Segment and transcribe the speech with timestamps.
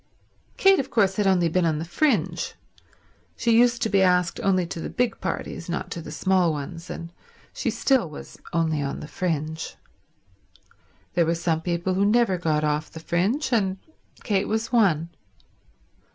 [0.57, 2.55] Kate, of course, had only been on the fringe;
[3.37, 6.89] she used to be asked only to the big parties, not to the small ones,
[6.89, 7.13] and
[7.53, 9.75] she still was only on the fringe.
[11.13, 13.77] There were some people who never got off the fringe, and
[14.23, 15.09] Kate was one.